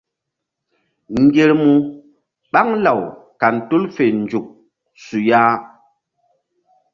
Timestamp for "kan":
3.39-3.55